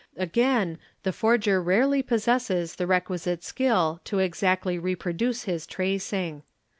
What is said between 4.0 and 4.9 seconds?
1 exactly